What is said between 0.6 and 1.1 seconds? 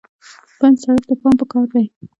سړک